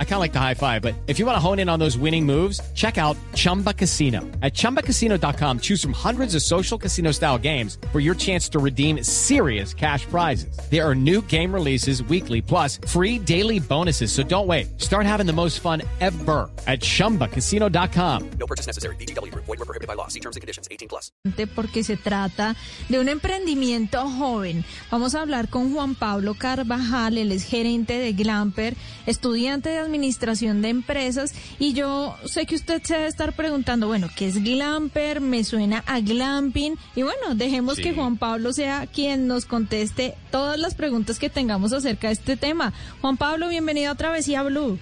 [0.00, 1.78] I kind of like the high five, but if you want to hone in on
[1.78, 4.22] those winning moves, check out Chumba Casino.
[4.42, 9.04] At ChumbaCasino.com, choose from hundreds of social casino style games for your chance to redeem
[9.04, 10.58] serious cash prizes.
[10.68, 14.10] There are new game releases weekly, plus free daily bonuses.
[14.10, 14.80] So don't wait.
[14.80, 18.30] Start having the most fun ever at ChumbaCasino.com.
[18.40, 18.96] No purchase necessary.
[18.96, 19.32] BGW.
[19.32, 20.08] Void were prohibited by law.
[20.08, 20.66] See terms and conditions.
[20.72, 21.12] 18 plus.
[21.54, 22.56] Porque se trata
[22.88, 24.64] de un emprendimiento joven.
[24.90, 28.74] Vamos a hablar con Juan Pablo Carvajal, él es gerente de Glamper,
[29.06, 34.08] estudiante de administración de empresas y yo sé que usted se debe estar preguntando, bueno,
[34.16, 35.20] ¿qué es Glamper?
[35.20, 37.82] Me suena a glamping y bueno, dejemos Sí.
[37.82, 42.36] que Juan Pablo sea quien nos conteste todas las preguntas que tengamos acerca de este
[42.36, 42.72] tema.
[43.00, 44.78] Juan Pablo, bienvenido a Travesía Blue.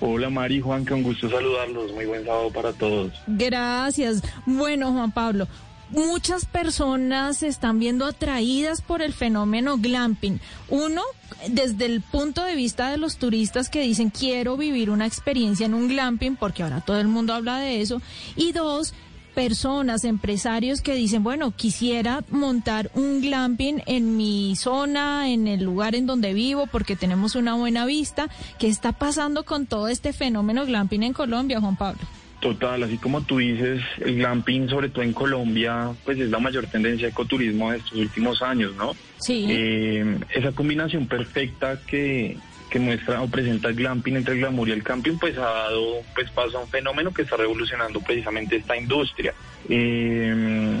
[0.00, 1.92] Hola Mari, Juan, que un gusto saludarlos.
[1.92, 3.12] Muy buen sábado para todos.
[3.26, 4.22] Gracias.
[4.46, 5.46] Bueno, Juan Pablo,
[5.94, 10.40] muchas personas se están viendo atraídas por el fenómeno glamping.
[10.68, 11.02] Uno,
[11.48, 15.74] desde el punto de vista de los turistas que dicen quiero vivir una experiencia en
[15.74, 18.02] un glamping, porque ahora todo el mundo habla de eso.
[18.36, 18.92] Y dos,
[19.34, 25.94] personas, empresarios que dicen, bueno, quisiera montar un glamping en mi zona, en el lugar
[25.94, 28.28] en donde vivo, porque tenemos una buena vista.
[28.58, 32.02] ¿Qué está pasando con todo este fenómeno glamping en Colombia, Juan Pablo?
[32.44, 36.66] Total, así como tú dices, el glamping, sobre todo en Colombia, pues es la mayor
[36.66, 38.94] tendencia de ecoturismo de estos últimos años, ¿no?
[39.16, 39.46] Sí.
[39.48, 42.36] Eh, esa combinación perfecta que,
[42.68, 46.02] que muestra o presenta el glamping entre el glamour y el camping, pues ha dado
[46.14, 49.32] pues paso a un fenómeno que está revolucionando precisamente esta industria.
[49.70, 50.80] Eh,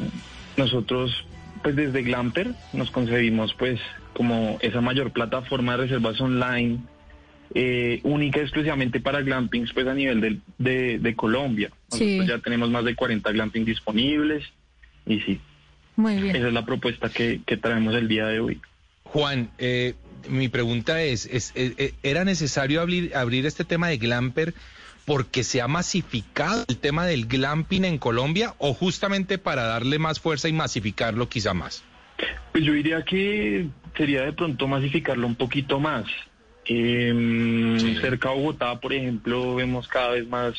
[0.58, 1.24] nosotros,
[1.62, 3.80] pues desde Glamper, nos concebimos pues
[4.12, 6.80] como esa mayor plataforma de reservas online
[7.54, 11.70] eh, única y exclusivamente para glampings pues a nivel del- de, de Colombia.
[11.88, 12.16] Sí.
[12.18, 14.44] Nosotros ya tenemos más de 40 glampings disponibles
[15.06, 15.40] y sí,
[15.96, 16.34] Muy bien.
[16.36, 18.60] esa es la propuesta que, que traemos el día de hoy.
[19.04, 19.94] Juan, eh,
[20.28, 24.54] mi pregunta es, es, eh, eh, ¿era necesario abrir, abrir este tema de Glamper
[25.04, 30.18] porque se ha masificado el tema del glamping en Colombia o justamente para darle más
[30.18, 31.84] fuerza y masificarlo quizá más?
[32.52, 36.06] Pues yo diría que sería de pronto masificarlo un poquito más.
[36.66, 37.96] Eh, Sí.
[38.00, 40.54] Cerca a Bogotá, por ejemplo, vemos cada vez más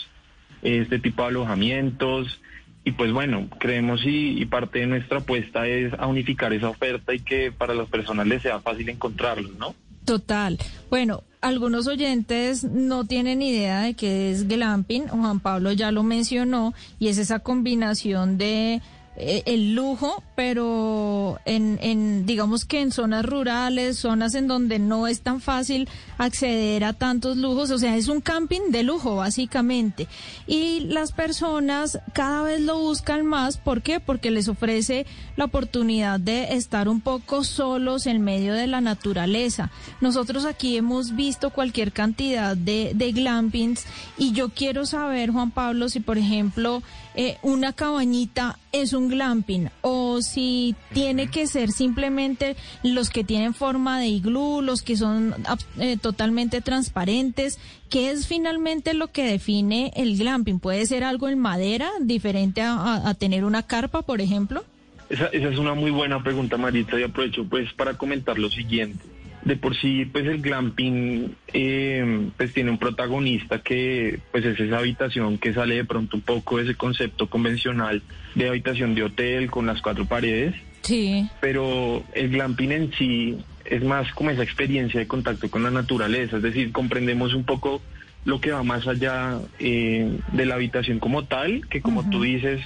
[0.62, 2.40] eh, este tipo de alojamientos
[2.84, 7.14] y pues bueno, creemos y, y parte de nuestra apuesta es a unificar esa oferta
[7.14, 9.74] y que para las personas les sea fácil encontrarlos, ¿no?
[10.06, 10.60] Total.
[10.92, 15.08] Bueno, algunos oyentes no tienen idea de qué es glamping.
[15.08, 18.82] Juan Pablo ya lo mencionó y es esa combinación de
[19.18, 25.22] el lujo, pero en, en digamos que en zonas rurales, zonas en donde no es
[25.22, 25.88] tan fácil
[26.18, 30.08] acceder a tantos lujos, o sea, es un camping de lujo básicamente.
[30.48, 34.00] Y las personas cada vez lo buscan más, ¿por qué?
[34.00, 35.06] Porque les ofrece
[35.38, 39.72] la oportunidad de estar un poco solos en medio de la naturaleza.
[40.02, 43.86] Nosotros aquí hemos visto cualquier cantidad de, de glampings
[44.18, 46.82] y yo quiero saber, Juan Pablo, si por ejemplo
[47.16, 53.54] eh, una cabañita es un glamping o si tiene que ser simplemente los que tienen
[53.54, 55.34] forma de iglú, los que son
[55.80, 57.58] eh, totalmente transparentes.
[57.90, 60.60] ¿Qué es finalmente lo que define el glamping?
[60.60, 64.64] ¿Puede ser algo en madera, diferente a, a- a tener una carpa, por ejemplo?
[65.10, 69.04] Esa, esa es una muy buena pregunta, Marita, y aprovecho pues para comentar lo siguiente.
[69.46, 74.80] De por sí, pues el glamping eh, pues tiene un protagonista que pues es esa
[74.80, 78.02] habitación que sale de pronto un poco de ese concepto convencional
[78.34, 81.30] de habitación de hotel con las cuatro paredes, Sí.
[81.42, 86.38] pero el glamping en sí es más como esa experiencia de contacto con la naturaleza,
[86.38, 87.82] es decir, comprendemos un poco
[88.26, 92.62] lo que va más allá eh, de la habitación como tal, que como tú dices,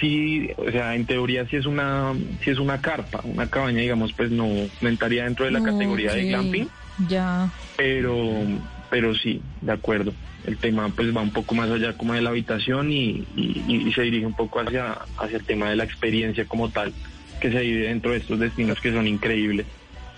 [0.00, 2.14] sí, o sea, en teoría sí es una,
[2.44, 4.46] sí es una carpa, una cabaña, digamos, pues no,
[4.80, 7.50] no entraría dentro de la categoría de glamping, Ya.
[7.76, 8.44] pero,
[8.88, 10.14] pero sí, de acuerdo.
[10.44, 13.92] El tema pues va un poco más allá como de la habitación y, y- y
[13.92, 16.94] se dirige un poco hacia, hacia el tema de la experiencia como tal,
[17.40, 19.66] que se vive dentro de estos destinos que son increíbles.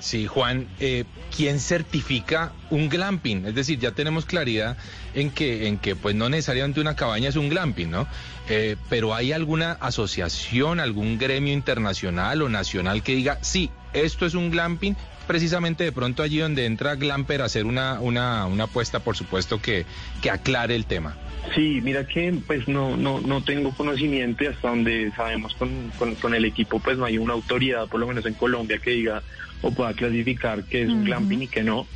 [0.04, 1.04] Sí, Juan, eh,
[1.34, 3.46] ¿quién certifica un glamping?
[3.46, 4.76] Es decir, ya tenemos claridad
[5.14, 8.06] en que, en que pues no necesariamente una cabaña es un glamping, ¿no?
[8.50, 14.34] Eh, pero ¿hay alguna asociación, algún gremio internacional o nacional que diga, sí, esto es
[14.34, 14.94] un glamping?
[15.26, 19.60] Precisamente de pronto allí donde entra Glamper a hacer una, una, una apuesta, por supuesto,
[19.60, 19.86] que,
[20.22, 21.16] que aclare el tema.
[21.54, 26.14] Sí, mira que pues no, no, no tengo conocimiento y hasta donde sabemos con, con,
[26.16, 29.22] con el equipo pues no hay una autoridad, por lo menos en Colombia, que diga
[29.62, 31.04] o pueda clasificar que es un Ujú.
[31.04, 31.86] glamping y que no.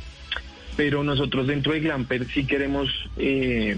[0.79, 2.87] Pero nosotros dentro de Glamper sí queremos
[3.17, 3.75] eh,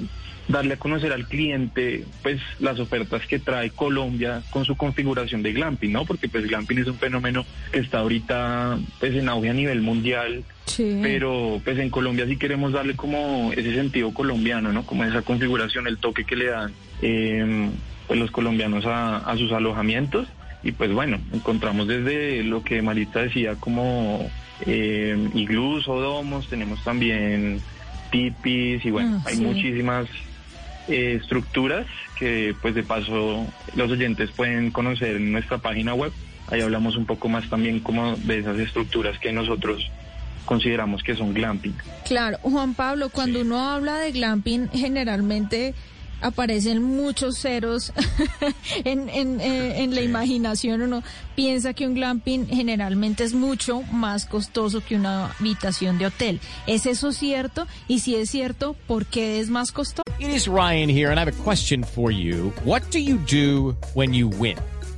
[0.48, 5.51] darle a conocer al cliente pues las ofertas que trae Colombia con su configuración de
[5.51, 6.06] glamping, ¿no?
[6.06, 10.44] Porque pues glamping es un fenómeno que está ahorita pues en auge a nivel mundial,
[10.65, 11.00] Sí.
[11.01, 14.86] pero pues en Colombia sí queremos darle como ese sentido colombiano, ¿no?
[14.86, 16.71] Como esa configuración, el toque que le dan
[17.01, 17.68] eh,
[18.06, 20.27] pues los colombianos a, a sus alojamientos
[20.63, 24.29] y pues bueno, encontramos desde lo que Marita decía como
[24.65, 27.61] eh, iglús o domos, tenemos también
[28.11, 29.41] tipis y bueno, Ah, hay sí.
[29.43, 30.07] muchísimas
[30.87, 31.85] eh, estructuras
[32.19, 36.11] que pues de paso los oyentes pueden conocer en nuestra página web.
[36.49, 39.89] Ahí hablamos un poco más también como de esas estructuras que nosotros
[40.45, 41.73] consideramos que son glamping.
[42.05, 45.73] Claro, Juan Pablo, cuando uno habla de glamping, generalmente
[46.21, 47.91] aparecen muchos ceros
[48.83, 50.81] en, en, eh, en la imaginación.
[50.81, 51.03] Uno
[51.35, 56.39] piensa que un glamping generalmente es mucho más costoso que una habitación de hotel.
[56.68, 57.68] ¿Es eso cierto?
[57.88, 60.03] Y si es cierto, ¿por qué es más costoso?
[60.19, 62.53] It is Ryan here, and I have a question for you.
[62.63, 64.57] What do you do when you win?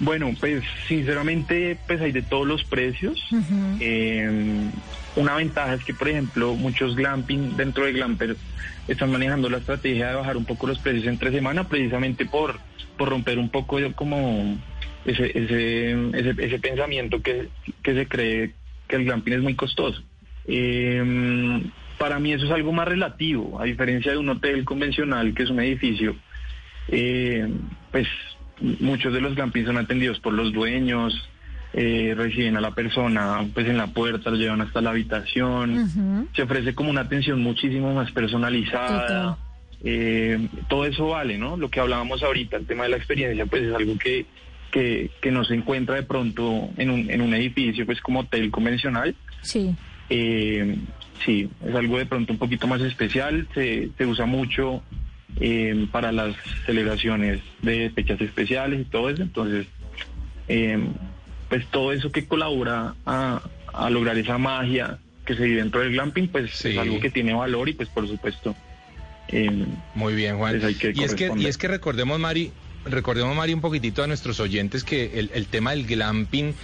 [0.00, 3.22] Bueno, pues sinceramente, pues hay de todos los precios.
[3.80, 4.68] Eh,
[5.16, 8.36] una ventaja es que, por ejemplo, muchos glamping dentro de Glamper
[8.88, 12.58] están manejando la estrategia de bajar un poco los precios entre semana, precisamente por,
[12.98, 14.58] por romper un poco como
[15.04, 17.48] ese, ese, ese, ese pensamiento que,
[17.82, 18.52] que se cree
[18.88, 20.02] que el glamping es muy costoso.
[20.46, 21.62] Eh,
[21.98, 25.50] para mí eso es algo más relativo, a diferencia de un hotel convencional que es
[25.50, 26.16] un edificio,
[26.88, 27.48] eh,
[27.92, 28.08] pues
[28.60, 31.28] muchos de los glampings son atendidos por los dueños,
[31.72, 36.42] eh, reciben a la persona pues en la puerta, lo llevan hasta la habitación, se
[36.42, 39.38] ofrece como una atención muchísimo más personalizada.
[39.82, 41.56] Eh, todo eso vale, ¿no?
[41.56, 44.24] Lo que hablábamos ahorita, el tema de la experiencia, pues es algo que,
[44.70, 48.50] que, que no se encuentra de pronto en un, en un edificio, pues como hotel
[48.50, 49.14] convencional.
[49.42, 49.74] Sí.
[50.08, 50.78] Eh,
[51.24, 54.82] sí, es algo de pronto un poquito más especial, se, se usa mucho
[55.40, 56.34] eh, para las
[56.66, 59.66] celebraciones de fechas especiales y todo eso, entonces,
[60.48, 60.78] eh,
[61.48, 63.42] pues todo eso que colabora a,
[63.72, 66.70] a lograr esa magia que se vive dentro del glamping, pues Sí.
[66.70, 68.54] es algo que tiene valor y pues por supuesto...
[69.28, 69.64] eh,
[69.94, 70.52] Muy bien, Juan.
[70.52, 72.52] Pues hay que y, es que, y es que recordemos, Mari,
[72.84, 76.54] recordemos, Mari, un poquitito a nuestros oyentes que el, el tema del glamping,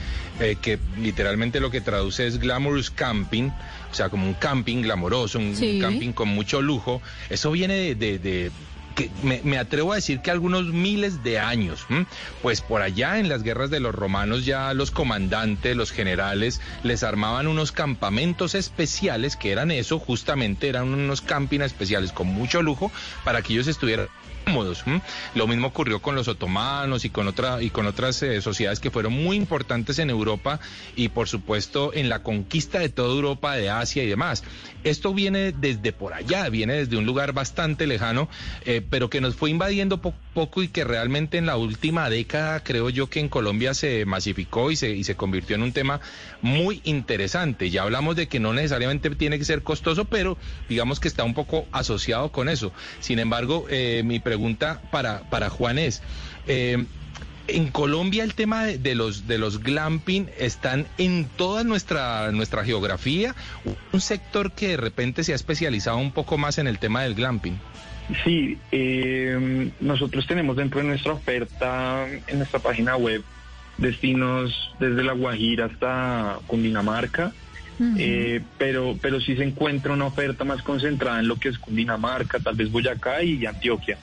[0.40, 3.50] eh, que literalmente lo que traduce es glamorous camping,
[3.90, 5.78] o sea, como un camping glamoroso, un Sí.
[5.80, 7.94] camping con mucho lujo, eso viene de...
[7.94, 8.50] de- de-
[8.96, 12.06] que me, me atrevo a decir que algunos miles de años, ¿m?
[12.42, 17.04] pues por allá en las guerras de los romanos ya los comandantes, los generales, les
[17.04, 22.90] armaban unos campamentos especiales que eran eso, justamente eran unos camping especiales con mucho lujo
[23.24, 24.08] para que ellos estuvieran
[24.44, 24.84] cómodos.
[25.34, 28.90] Lo mismo ocurrió con los otomanos y con otra y con otras eh, sociedades que
[28.90, 30.60] fueron muy importantes en Europa
[30.96, 34.42] y por supuesto en la conquista de toda Europa, de Asia y demás.
[34.84, 38.28] Esto viene desde por allá, viene desde un lugar bastante lejano,
[38.64, 42.60] eh, pero que nos fue invadiendo po- poco y que realmente en la última década
[42.60, 46.00] creo yo que en Colombia se masificó y se, y se convirtió en un tema
[46.40, 47.68] muy interesante.
[47.70, 50.38] Ya hablamos de que no necesariamente tiene que ser costoso, pero
[50.68, 52.72] digamos que está un poco asociado con eso.
[53.00, 56.02] Sin embargo, eh, mi pregunta para, para Juan es...
[56.46, 56.84] eh,
[57.48, 62.64] en Colombia el tema de, de los de los glamping están en toda nuestra nuestra
[62.64, 63.34] geografía,
[63.92, 67.14] un sector que de repente se ha especializado un poco más en el tema del
[67.14, 67.58] glamping.
[68.24, 73.24] Sí, eh, nosotros tenemos dentro de nuestra oferta, en nuestra página web,
[73.78, 77.32] destinos desde La Guajira hasta Cundinamarca,
[77.98, 82.38] eh, pero, pero sí se encuentra una oferta más concentrada en lo que es Cundinamarca,
[82.38, 83.98] tal vez Boyacá y Antioquia.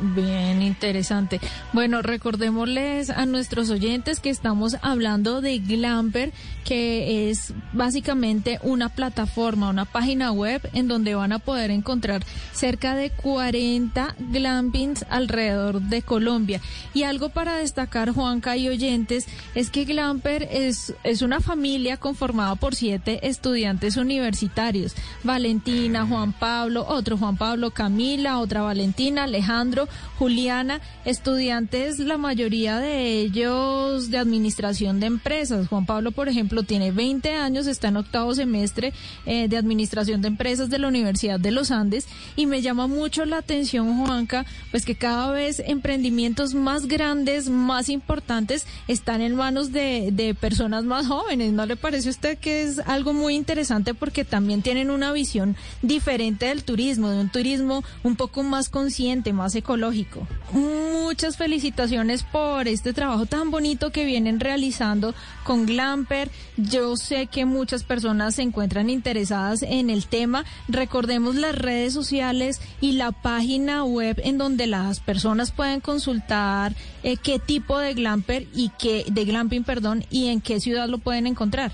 [0.00, 1.40] Bien, interesante.
[1.72, 6.32] Bueno, recordémosles a nuestros oyentes que estamos hablando de Glamper,
[6.64, 12.96] que es básicamente una plataforma, una página web en donde van a poder encontrar cerca
[12.96, 16.60] de 40 glampings alrededor de Colombia.
[16.92, 22.56] Y algo para destacar, Juanca y oyentes, es que Glamper es, es una familia conformada
[22.56, 24.96] por siete estudiantes universitarios.
[25.22, 29.83] Valentina, Juan Pablo, otro Juan Pablo, Camila, otra Valentina, Alejandro
[30.18, 35.68] Juliana, estudiantes, la mayoría de ellos de administración de empresas.
[35.68, 38.92] Juan Pablo, por ejemplo, tiene 20 años, está en octavo semestre
[39.26, 43.24] eh, de administración de empresas de la Universidad de los Andes y me llama mucho
[43.24, 49.72] la atención, Juanca, pues que cada vez emprendimientos más grandes, más importantes, están en manos
[49.72, 51.52] de, de personas más jóvenes.
[51.52, 55.56] ¿No le parece a usted que es algo muy interesante porque también tienen una visión
[55.82, 60.26] diferente del turismo, de un turismo un poco más consciente, más ecológico?
[60.52, 66.30] Muchas felicitaciones por este trabajo tan bonito que vienen realizando con Glamper.
[66.56, 70.44] Yo sé que muchas personas se encuentran interesadas en el tema.
[70.68, 77.16] Recordemos las redes sociales y la página web en donde las personas pueden consultar eh,
[77.16, 81.26] qué tipo de Glamper y qué de glamping, perdón, y en qué ciudad lo pueden
[81.26, 81.72] encontrar.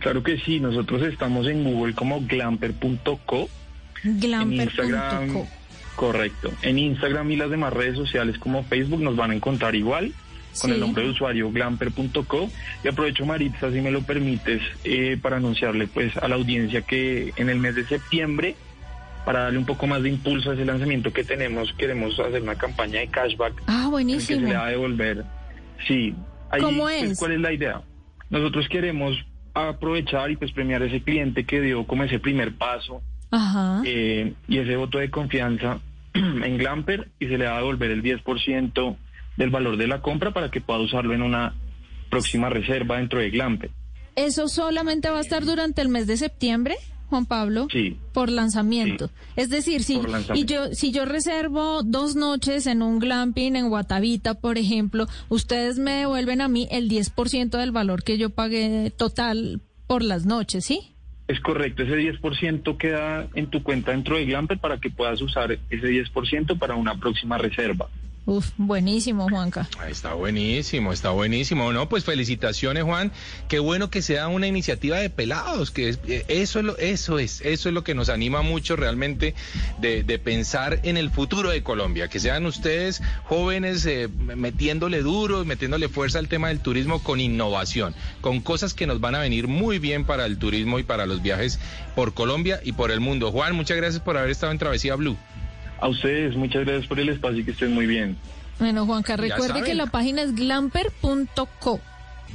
[0.00, 3.48] Claro que sí, nosotros estamos en Google como glamper.co.
[4.02, 5.59] Glamper.co.
[6.00, 6.50] Correcto.
[6.62, 10.12] En Instagram y las demás redes sociales como Facebook nos van a encontrar igual
[10.60, 10.74] con Sí.
[10.74, 12.48] el nombre de usuario glamper.co.
[12.82, 17.34] Y aprovecho, Maritza, si me lo permites, eh, para anunciarle pues a la audiencia que
[17.36, 18.56] en el mes de septiembre,
[19.26, 22.54] para darle un poco más de impulso a ese lanzamiento que tenemos, queremos hacer una
[22.56, 24.48] campaña de cashback Ah, en que se buenísimo.
[24.48, 25.24] le va a devolver.
[25.86, 26.14] Sí.
[26.50, 27.18] Ahí, ¿Cómo pues, es?
[27.18, 27.82] ¿Cuál es la idea?
[28.30, 29.16] Nosotros queremos
[29.52, 33.82] aprovechar y pues premiar a ese cliente que dio como ese primer paso Ajá.
[33.84, 35.78] eh, y ese voto de confianza
[36.14, 38.96] en Glamper y se le va a devolver el 10%
[39.36, 41.54] del valor de la compra para que pueda usarlo en una
[42.10, 43.70] próxima reserva dentro de Glamper.
[44.16, 46.76] ¿Eso solamente va a estar durante el mes de septiembre,
[47.08, 47.68] Juan Pablo?
[47.72, 47.96] Sí.
[48.12, 49.06] Por lanzamiento.
[49.06, 49.12] Sí.
[49.36, 50.00] Es decir, si,
[50.34, 55.78] y yo, si yo reservo dos noches en un glamping en Guatavita, por ejemplo, ustedes
[55.78, 60.64] me devuelven a mí el 10% del valor que yo pagué total por las noches,
[60.64, 60.94] ¿sí?
[61.30, 65.52] Es correcto, ese 10% queda en tu cuenta dentro de Glamper para que puedas usar
[65.52, 67.88] ese 10% para una próxima reserva.
[68.30, 69.68] Uf, buenísimo, Juanca.
[69.88, 71.72] Está buenísimo, está buenísimo.
[71.72, 73.10] No, pues felicitaciones, Juan.
[73.48, 77.18] Qué bueno que sea una iniciativa de pelados, que es- eh, eso es lo, eso
[77.18, 79.34] es, eso es lo que nos anima mucho realmente
[79.80, 82.06] de, pensar en el futuro de Colombia.
[82.06, 87.96] Que sean ustedes jóvenes eh, metiéndole duro, metiéndole fuerza al tema del turismo con innovación,
[88.20, 91.20] con cosas que nos van a venir muy bien para el turismo y para los
[91.20, 91.58] viajes
[91.96, 93.32] por Colombia y por el mundo.
[93.32, 95.16] Juan, muchas gracias por haber estado en Travesía Blue.
[95.80, 98.16] A ustedes, muchas gracias por el espacio y que estén muy bien.
[98.58, 101.80] Bueno, Juanca, recuerde que la página es glamper.co.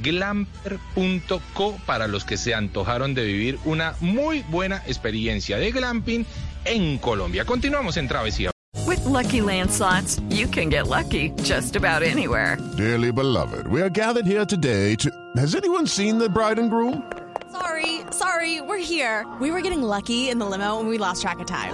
[0.01, 6.25] glamper.co para los que se antojaron de vivir una muy buena experiencia de glamping
[6.65, 7.45] en Colombia.
[7.45, 8.51] Continuamos en Travesía.
[8.87, 12.57] With Lucky Land slots, you can get lucky just about anywhere.
[12.75, 15.09] Dearly beloved, we are gathered here today to.
[15.37, 17.03] Has anyone seen the bride and groom?
[17.51, 19.25] Sorry, sorry, we're here.
[19.39, 21.73] We were getting lucky in the limo and we lost track of time.